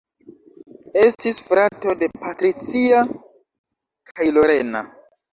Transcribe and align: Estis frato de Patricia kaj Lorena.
Estis 1.01 1.39
frato 1.49 1.93
de 2.03 2.07
Patricia 2.23 3.01
kaj 4.13 4.27
Lorena. 4.39 4.83